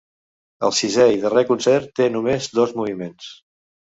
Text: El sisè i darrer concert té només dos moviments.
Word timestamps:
El 0.67 0.71
sisè 0.77 1.05
i 1.15 1.19
darrer 1.25 1.43
concert 1.51 1.93
té 2.01 2.09
només 2.15 2.49
dos 2.61 2.75
moviments. 2.81 3.31